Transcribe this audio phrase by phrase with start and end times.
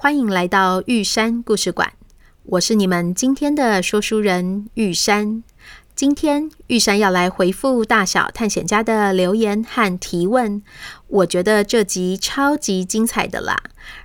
[0.00, 1.92] 欢迎来到玉山故事馆。
[2.44, 5.42] 我是你们今天的说书人玉山。
[5.96, 10.62] 今天玉山要来回复大小探险家的留言和提问。
[11.08, 13.60] 我觉得这集超级精彩的啦，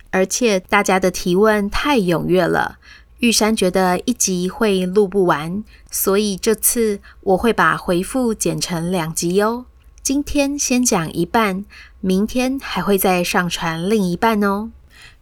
[0.10, 2.80] 而且大家的提问太踊跃了，
[3.20, 9.68] 玉山觉得一集会录不完，所以这次我会把回复剪成两集哦。
[10.02, 11.64] 今天先讲一半，
[12.00, 14.72] 明天还会再上传另一半哦。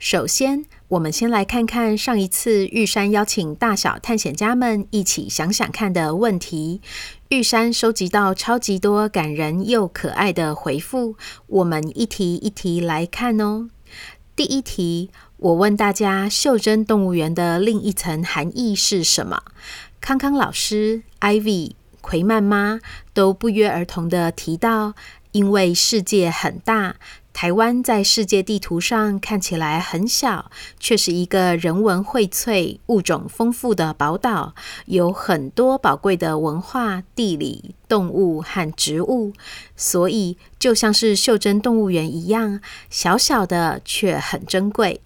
[0.02, 6.82] 首先，我们先来看看上一次玉山邀请大小探险家们一起想想看的问题。
[7.30, 13.70] 玉山收集到超级多感人又可爱的回复，我们一题一题来看哦。
[14.36, 19.44] 第一题，我问大家，袖珍动物园的另一层含义是什么？
[20.02, 21.74] 康康老师、Ivy。
[22.02, 22.80] 奎曼妈
[23.14, 24.96] 都不约而同地提到，
[25.34, 26.96] 因为世界很大，
[27.34, 34.54] 台湾在世界地图上看起来很小，却是一个人文荟萃、物种丰富的宝岛，
[34.86, 39.34] 有很多宝贵的文化、地理、动物和植物，
[39.76, 42.60] 所以就像是袖珍动物园一样，
[42.90, 45.02] 小小的却很珍贵。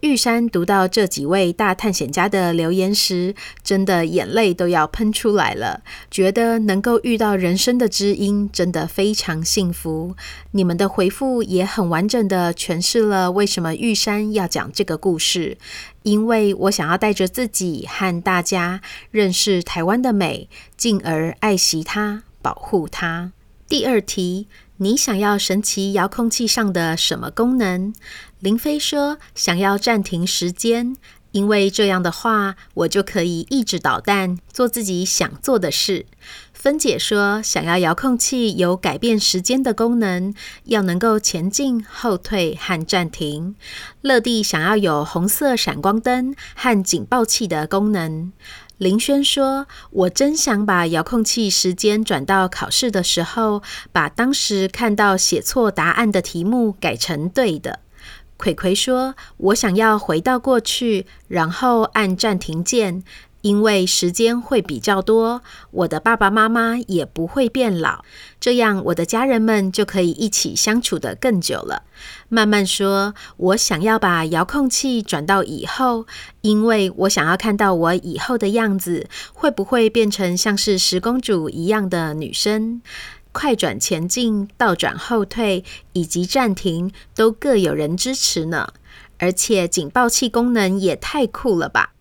[0.00, 5.82] 玉山读到这几位大探险家的留言时，真的眼泪都要喷出来了。
[6.10, 10.16] 觉得能够遇到人生的知音，真的非常幸福。
[10.52, 15.58] 你们的回复也很完整的诠释了为什么玉山要讲这个故事，
[16.02, 20.48] 因为我想要带着自己和大家认识台湾的美，
[20.78, 23.32] 进而爱惜它，保护它。
[23.70, 24.48] 第二题，
[24.78, 27.94] 你想要神奇遥控器上的什么功能？
[28.40, 30.96] 林飞说：“想要暂停时间，
[31.30, 36.06] 因为这样的话，我就可以一直捣蛋，做自己想做的事。”
[36.52, 43.54] 芬姐说：“想要遥控器有改变时间的功能，要能够前进、后退和暂停。”
[44.02, 48.32] 乐蒂想要有红色闪光灯和警报器的功能。
[48.80, 57.80] 林轩说：“我真想把遥控器时间转到考试的时候，把当时看到写错答案的题目改成对的。”
[58.38, 63.04] 葵葵说：“我想要回到过去，然后按暂停键，
[63.42, 68.04] 因为时间会比较多，我的爸爸妈妈也不会变老，
[68.38, 71.82] 这样我的家人们就可以一起相处得更久了。”
[72.28, 76.06] 慢慢说：“我想要把遥控器转到以后，
[76.40, 82.82] 因为我想要看到我以后的样子，会不会变成像是十公主一样的女生？”
[83.32, 85.62] 快转前进、倒转后退
[85.92, 88.72] 以及暂停都各有人支持呢，
[89.18, 91.92] 而且警报器功能也太酷了吧！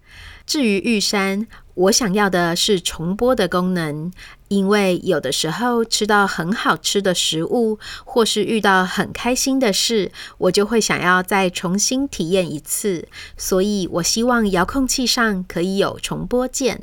[0.49, 1.45] 至于玉山，
[1.75, 4.11] 我想要的是重播的功能，
[4.47, 16.81] 因为有的时候吃到很好吃的食物，或是遇到很开心的事，我就会想要再重新体验一次，所以我希望遥控器上可以有重播键。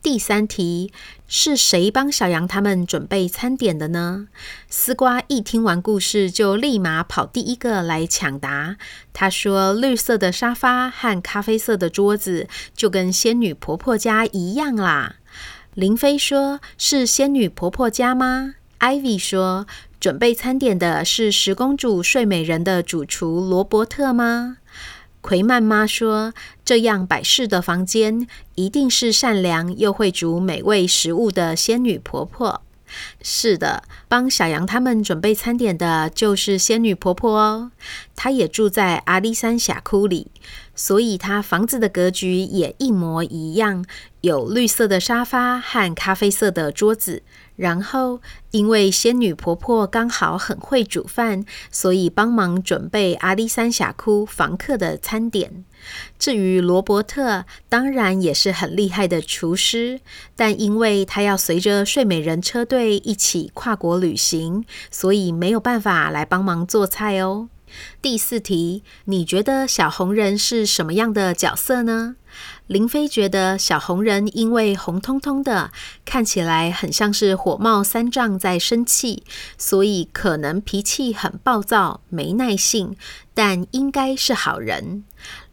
[0.00, 0.92] 第三题，
[1.26, 4.28] 是谁帮小羊他们准备餐点的呢？
[4.68, 8.76] 丝瓜一听完故事就立马跑第一个来抢答。
[9.12, 15.16] 他说：“绿色的沙发和咖啡色的桌子就跟仙女婆婆家一样啦。”
[15.74, 19.66] 林飞说：“是仙女婆婆家吗？”Ivy 说
[19.98, 24.58] ：“准备餐点的是十公主睡美人的主厨罗伯特吗？”
[25.28, 26.32] 奎曼妈说
[26.64, 32.62] ：“这样摆设的房间，一定是善良又会煮美味食物的仙女婆婆。”
[33.20, 37.70] 是的，帮小羊他们准备餐点的就是仙女婆婆哦。
[38.16, 40.28] 她也住在阿里山峡谷里，
[40.74, 43.84] 所以她房子的格局也一模一样，
[44.22, 47.22] 有绿色的沙发和咖啡色的桌子。
[47.58, 48.20] 然后，
[48.52, 55.64] 因为仙女婆婆刚好很会煮饭，所以帮忙准备阿里山峡谷房客的餐点。
[56.20, 60.00] 至于罗伯特，当然也是很厉害的厨师，
[60.36, 67.48] 但因为他要随着睡美人车队一起跨国旅行，所以没有办法来帮忙做菜哦。
[68.00, 72.14] 第四题，你觉得小红人是什么样的角色呢？
[72.66, 75.70] 林飞觉得小红人因为红彤彤的，
[76.04, 79.24] 看起来很像是火冒三丈在生气，
[79.56, 82.96] 所以可能脾气很暴躁、没耐性，
[83.32, 85.04] 但应该是好人。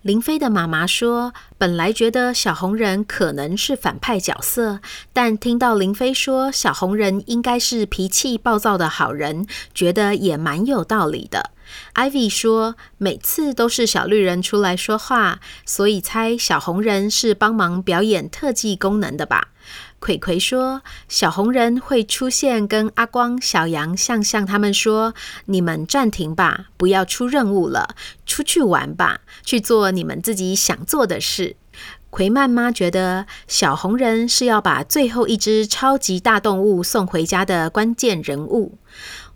[0.01, 4.79] 林飞的妈妈说：“本来觉得小红人可能是反派角色，
[5.13, 11.51] 但听到林飞说小红人应该是脾气暴躁的好人，觉得也蛮有道理的。”
[11.93, 19.49] Ivy 说：“每次都是小绿人出来说话，所以猜小红人是帮忙表演特技功能的吧。”
[19.99, 25.15] 葵葵说：“小红人会出现，跟阿光、小杨、向向他们说
[25.45, 27.95] ：‘你们暂停吧，不要出任务了，
[28.25, 31.55] 出去玩吧，去做你们自己想做的事。’”
[32.11, 38.77] 葵曼妈觉得小红人是要把最后一只超级大动物送回家的关键人物。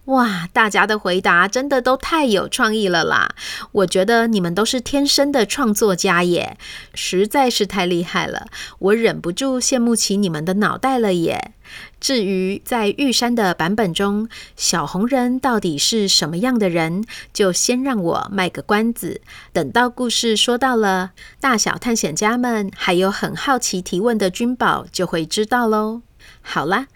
[0.09, 3.29] 哇，大家的回答真的都太有创意了啦！
[3.71, 6.57] 我觉得你们都是天生的创作家耶，
[6.95, 8.47] 实在是太厉害了，
[8.79, 11.53] 我忍不住羡慕起你们的脑袋了耶。
[11.99, 19.21] 至于在玉山的版本中，小红人到底是什么样的人，就先让我卖个关子，
[19.53, 26.01] 等到故事说到了，大小探险家们还有很好奇提问的君宝就会知道喽。
[26.41, 26.87] 好啦。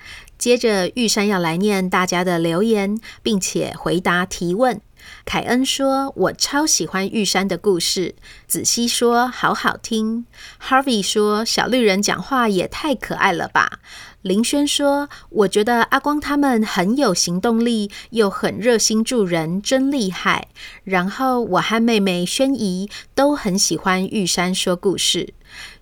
[0.44, 4.82] 接着，玉山要来念大家的留言，并且回答提问。
[5.24, 10.26] 凯恩说：“我超喜欢玉山的故事。”子熙说：“好好听。
[10.62, 13.80] ”Harvey 说：“小绿人讲话也太可爱了吧。”
[14.22, 20.50] 林轩说：“我觉得阿光他们很有行动力，又很热心助人，真厉害。”
[20.84, 25.34] 然后我和妹妹轩怡都很喜欢玉山说故事。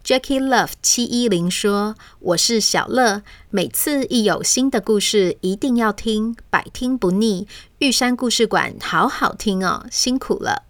[0.03, 3.21] Jackie Love 七一零说：“我是小乐，
[3.51, 7.47] 每次一有新的故事，一定要听，百听不腻。
[7.77, 10.63] 玉山故事馆好好听哦，辛苦了。”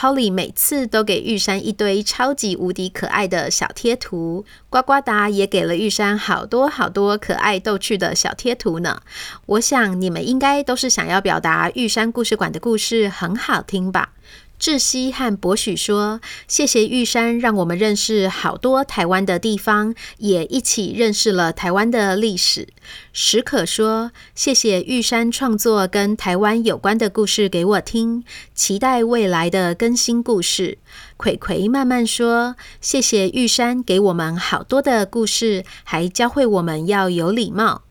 [0.00, 9.02] Holly 每次都给玉山一堆超级无敌可爱的小贴图，呱呱达也给了玉山好多好多可爱逗趣的小贴图呢。
[9.46, 14.10] 我想你们应该都是想要表达玉山故事馆的故事很好听吧。
[14.58, 22.68] 志熙和博许说：“谢谢玉山，让我们认识好多台湾的地方，也一起认识了台湾的历史。”
[23.12, 28.24] 史可说：“谢谢玉山创作跟台湾有关的故事给我听，
[28.54, 30.78] 期待未来的更新故事。”
[31.16, 37.82] 葵葵慢慢说：“谢谢玉山给我们好多的故事，还教会我们要有礼貌。”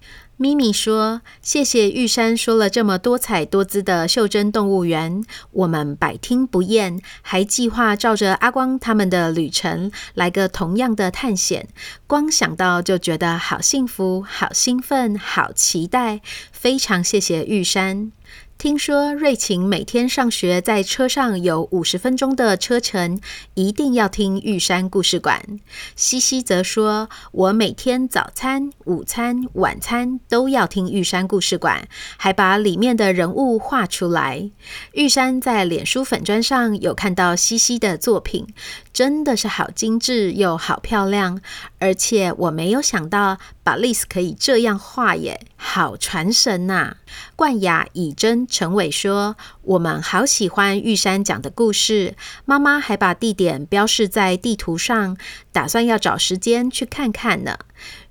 [0.44, 11.70] 咪咪说：“谢谢玉山说了这么多彩多姿的袖珍动物园，我们百听不厌，还计划照着阿光他们的旅程来个同样的探险。
[12.08, 16.20] 光想到就觉得好幸福、好兴奋、好期待，
[16.52, 18.12] 非常谢谢玉山。”
[18.58, 23.20] 听说瑞晴每天上学在车上有五十分钟的车程，
[23.56, 25.60] 一定要听玉山故事馆。
[25.98, 34.50] 西西则说：“我每天早餐、午餐、晚餐都要听玉山故事馆，还把里面的人物画出来。”
[34.94, 38.48] 玉山在脸书粉砖上有看到西西的作品，
[38.94, 41.42] 真的是好精致又好漂亮，
[41.80, 46.98] 而且我没有想到把丽丝可以这样画耶，好传神呐、啊！
[47.36, 55.18] 冠雅、以真、陈伟说：“我们好喜欢玉山讲的故事，妈妈还把地点标示在地图上，
[55.54, 57.58] 打算要找时间去看看呢。”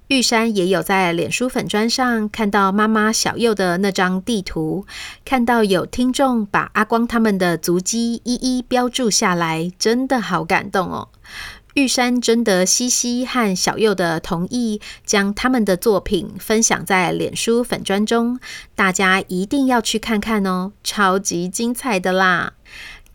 [0.08, 4.84] 玉山也有在脸书粉砖上看到妈妈小右的那张地图，
[5.24, 11.08] 看到有听众把阿光他们的足迹一一标注下来，真的好感动哦。
[11.74, 18.38] 玉山征得西西和小右的同意，将他们的作品分享在脸书粉砖中，
[18.74, 22.52] 大家一定要去看看哦，超级精彩的啦！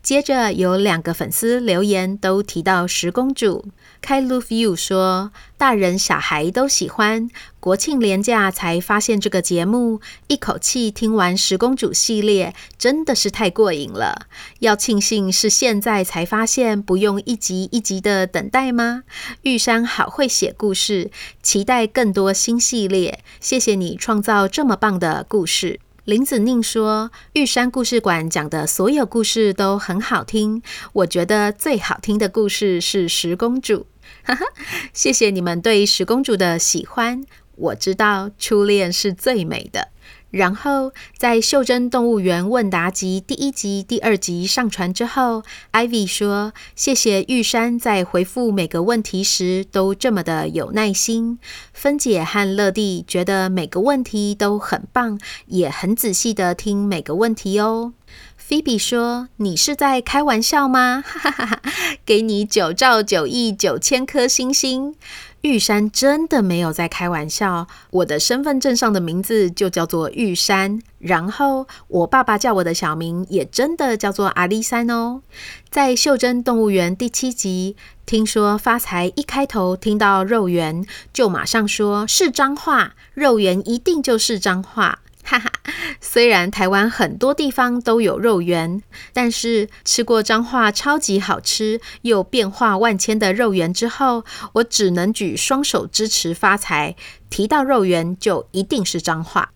[0.02, 3.66] 接着有两个粉丝留言，都提到十公主。
[4.00, 7.28] 开 Love You 说，大人小孩都喜欢。
[7.60, 14.26] 国庆连假才发现这个节目，一口气听完十公主系列，真的是太过瘾了。
[14.60, 19.02] 要庆幸是现在才发现，不用一集一集的等待吗？
[19.42, 21.10] 玉山好会写故事，
[21.42, 23.18] 期待更多新系列。
[23.40, 25.80] 谢谢你创造这么棒的故事。
[26.08, 30.62] 林子宁说：“玉山故事馆讲的所有故事都很好听，
[30.94, 33.84] 我觉得最好听的故事是十公主。”
[34.24, 34.46] 哈哈，
[34.94, 37.26] 谢谢你们对十公主的喜欢。
[37.56, 39.88] 我知道初恋是最美的。
[40.30, 45.42] 然后，在《袖珍动物园问答集》第一集、第二集上传之后
[45.72, 51.38] ，Ivy 说：“谢谢玉山在回复每个问题时都这么的有耐心。”
[51.72, 57.94] 芬姐和乐蒂觉得每个问题都很棒，也很仔细的听每个问题哦。
[58.38, 61.62] Phoebe 说：“你是在开玩笑吗？”哈哈哈，
[62.06, 64.94] 给你九兆九亿九千颗星星。
[65.42, 75.22] 玉山真的没有在开玩笑，我的身份证上的名字就叫做玉山，然后我爸爸叫我的小名也真的叫做阿里山哦。
[75.70, 84.98] 在《袖珍动物园》第七集，听说发财一开头听到肉圆，就马上说是脏话，肉圆一定就是脏话。
[85.28, 85.52] 哈哈，
[86.00, 88.82] 虽然台湾很多地方都有肉圆，
[89.12, 96.96] 但是吃过彰化超级好吃又变化万千的肉圆之后，我只能举双手支持发财。
[97.28, 99.50] 提到肉圆，就一定是彰化。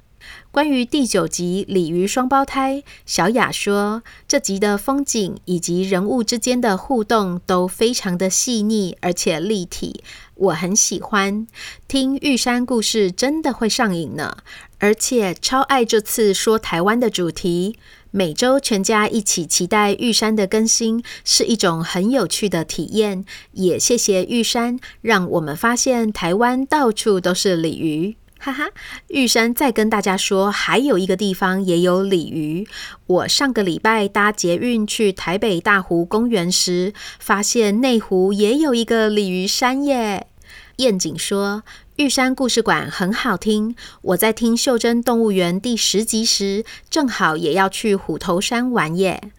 [0.52, 10.04] 关于第九集鲤鱼双胞胎，小雅说，这集的风景以及人物之间的互动都非常的细腻而且立体，
[10.35, 11.47] 我很喜欢。
[11.88, 14.37] 听玉山故事真的会上瘾呢，
[14.78, 17.78] 而且超爱这次说台湾的主题。
[18.11, 23.25] 每周全家一起期待玉山的更新，是一种很有趣的体验。
[23.52, 28.16] 也谢谢玉山，让我们发现台湾到处都是鲤鱼。
[28.44, 28.70] 哈哈，
[29.06, 32.66] 玉山再跟大家说，还有一个地方也有鲤鱼。
[33.06, 40.26] 我上个礼拜搭捷运去台北大湖公园时，发现内湖也有一个鲤鱼山耶。
[40.78, 41.62] 燕景说，
[42.02, 43.76] 玉山故事馆很好听。
[44.00, 49.30] 我在听《袖珍动物园》第十集时，正好也要去虎头山玩耶。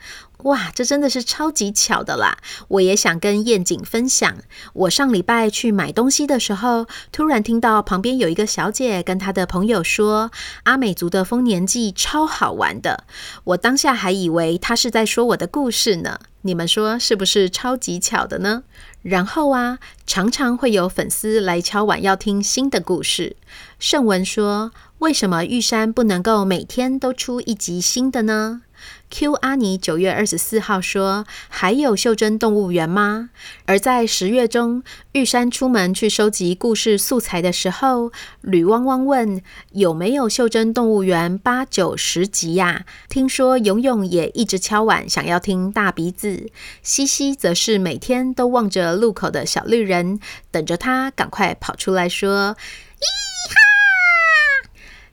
[0.44, 2.38] 哇，这真的是超级巧的啦！
[2.70, 4.38] 我也想跟燕景分享，
[4.72, 10.32] 我上礼拜去买东西的时候，突然听到旁边有一个小姐跟她的朋友说，
[10.64, 13.04] 阿美族的丰年祭超好玩的。
[13.44, 16.18] 我当下还以为她是在说我的故事呢。
[16.46, 18.64] 你们说是不是超级巧的呢？
[19.04, 23.36] 然后啊，常常会有粉丝来敲碗要听新的故事。
[23.78, 28.62] 圣文说，为什么玉山不能够每天都出一集新的呢
[29.16, 33.30] ？Q 阿尼九月二十四号说：“还有袖珍动物园吗？”
[33.68, 39.40] 而在十月中，玉山出门去收集故事素材的时候，吕汪汪问
[39.74, 46.50] ：“有没有袖珍动物园八九十集呀？”听说勇勇也一直敲碗想要听大鼻子，
[46.82, 52.58] 西西则是每天都望着路口的小绿人，等着他赶快跑出来说。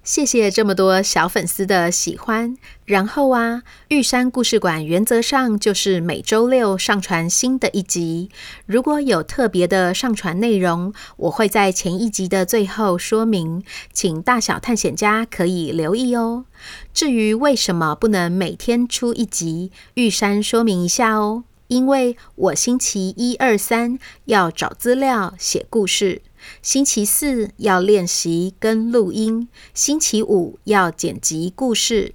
[0.03, 2.57] 谢谢这么多小粉丝的喜欢。
[2.91, 8.31] 然后啊，玉山故事馆原则上就是每周六上传新的一集。
[8.67, 16.47] 如果有特别的上传内容，我会在前一集的最后说明，请大小探险家可以留意哦。
[16.93, 21.45] 至于为什么不能每天出一集，玉山说明一下哦。
[21.69, 26.23] 因为我星期一、二、三要找资料、写故事。
[26.61, 32.15] 星期四要练习跟录音，星期五要剪辑故事，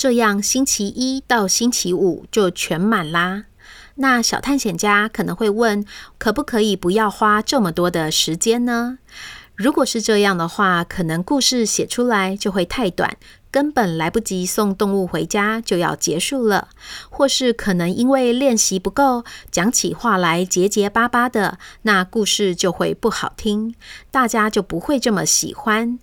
[0.00, 3.44] 这样星期一到星期五就全满啦。
[3.96, 5.84] 那小探险家可能会问，
[6.16, 8.96] 可不可以不要花这么多的时间呢？
[9.56, 13.18] 如果是这样的话，可能故事写出来就会太短。
[13.50, 16.68] 根本来不及送动物回家就要结束了，
[17.10, 23.74] 或是可能因为练习不够，讲起话来结结巴巴的，那故事就会不好听，
[24.12, 25.98] 大家就不会这么喜欢。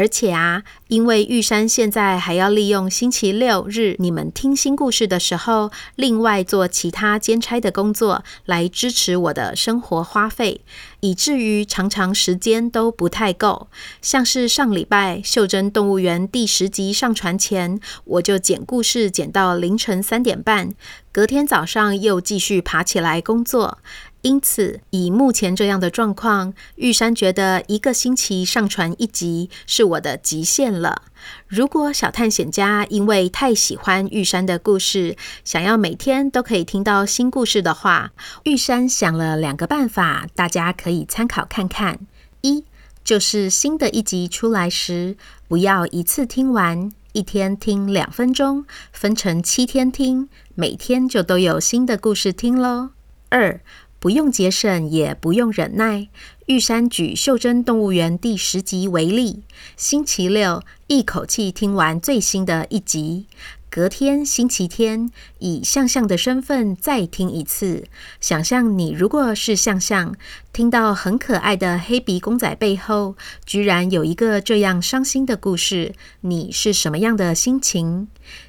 [0.00, 10.62] 而且啊，因为玉山现在还要利用星期六日你们听新故事的时候，另外做其他兼差的工作来支持我的生活花费，
[11.00, 13.68] 以至于常常时间都不太够。
[14.00, 20.70] 像是上礼拜《袖珍动物园》第十集上传前，我就剪故事剪到凌晨三点半，
[21.12, 23.76] 隔天早上又继续爬起来工作。
[24.22, 31.02] 因此，以目前这样的状况，玉山觉得一个星期上传一集是我的极限了。
[31.48, 38.12] 如果小探险家因为太喜欢玉山的故事，想要每天都可以听到新故事的话，
[38.44, 42.00] 玉山想了两个办法，大家可以参考看看。
[42.42, 42.64] 一
[43.02, 45.16] 就是新的一集出来时，
[45.48, 52.90] 不要一次听完，一天听两分钟，分成七天听，每天就都有新的故事听喽。
[53.30, 53.60] 二
[54.00, 56.08] 不用节省，也不用忍耐。
[56.46, 59.42] 玉山举《袖珍动物园》第十集为例，
[59.76, 63.26] 星期六一口气听完最新的一集，
[63.68, 67.84] 隔天星期天以象象的身份再听一次。
[68.22, 70.16] 想象你如果是象象，
[70.50, 75.92] 听到很可爱的黑鼻公仔背后，居然有一个这样伤心的故事，
[76.22, 78.08] 你是什么样的心情？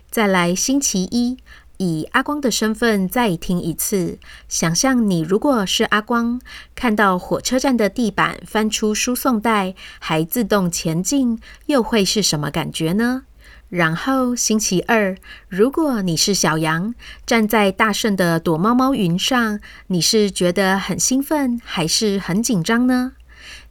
[0.09, 1.37] 再来星期一。
[1.81, 6.39] 以阿光的身份再听一次，想象你如果是阿光，
[6.75, 13.23] 看到火车站的地板翻出输送带，还自动前进，又会是什么感觉呢？
[13.67, 15.17] 然后星期二，
[15.49, 16.93] 如果你是小羊，
[17.25, 23.13] 站在大圣的躲猫猫云上，你是觉得很兴奋，还是很紧张呢？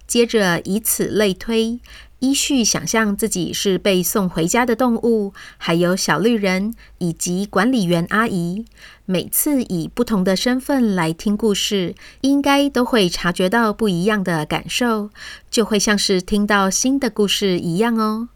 [0.09, 1.79] 接着以此类推。
[2.21, 8.65] 依序想象自己是被送回家的动物，还有小绿人以及管理员阿姨。
[9.07, 15.11] 每次以不同的身份来听故事，应该都会察觉到不一样的感受，
[15.51, 18.29] 就会像是听到新的故事一样哦。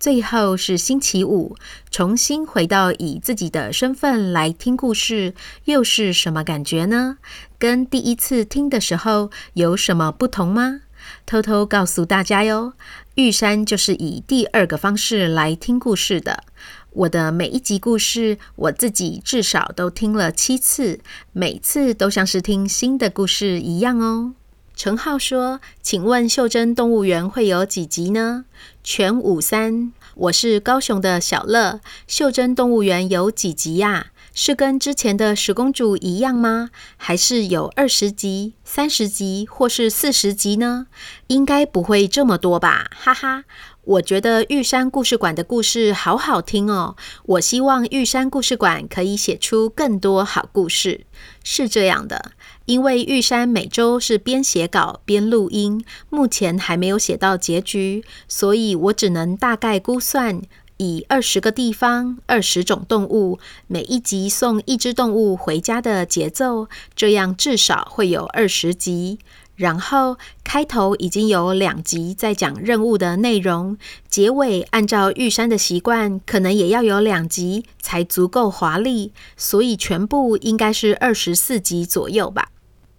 [0.00, 1.54] 最后是星期五，
[1.90, 5.34] 重新回到以自己的身份来听故事，
[5.66, 7.18] 又是什么感觉呢？
[7.58, 10.80] 跟第一次听的时候有什么不同吗？
[11.24, 12.74] 偷偷告诉大家哟，
[13.20, 16.44] 玉山就是以第二个方式来听故事的。
[16.92, 21.00] 我的每一集故事，我自己至少都听了七次，
[21.32, 24.32] 每次都像是听新的故事一样哦。
[24.74, 28.46] 陈浩说：“请问袖珍动物园会有几集呢？”
[28.82, 31.80] 全五三，我是高雄的小乐。
[32.06, 34.06] 袖珍动物园有几集呀？
[34.32, 36.70] 是跟之前的十公主一样吗？
[36.96, 40.86] 还是有二十集、三十集或是四十集呢？
[41.26, 43.44] 应该不会这么多吧，哈哈。
[43.82, 46.96] 我觉得玉山故事馆的故事好好听哦。
[47.24, 51.06] 我希望玉山故事馆可以写出更多好故事。
[51.42, 52.32] 是这样的，
[52.66, 60.42] 因为玉山每周是边写稿边录音，目前还没有写到结局，所以我只能大概估算。
[60.80, 69.18] 以二十个地方、二十种动物，每一集送一只动物回家的节奏，这样至少会有二十集。
[69.56, 73.76] 然后开头已经有两集在讲任务的内容，
[74.08, 82.48] 结尾按照玉山的习惯，可能也要有两集才足够华丽，所以全部应该是二十四集左右吧。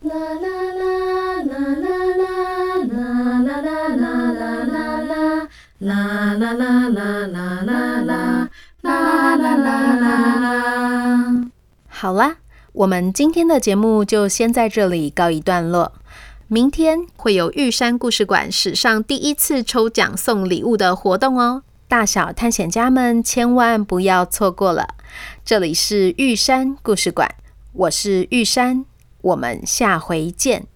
[0.03, 1.90] 啦啦啦啦啦
[5.81, 6.33] 啦。
[6.33, 8.47] 啦啦啦啦啦啦
[8.81, 11.51] 啦啦啦啦啦！
[11.88, 12.38] 好啦，
[12.73, 15.93] 我们今天的节目就先在这里告一段落。
[16.47, 24.95] 明天会有玉山故事馆史上第一次抽奖送礼物的活动哦，大小探险家们千万不要错过了。
[25.45, 27.29] 这里是玉山故事馆，
[27.73, 28.85] 我是玉山，
[29.21, 30.70] 我们下回见。